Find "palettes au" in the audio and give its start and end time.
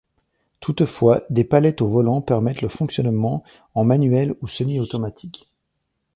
1.43-1.87